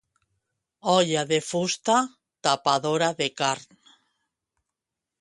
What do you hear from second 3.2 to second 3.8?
de carn.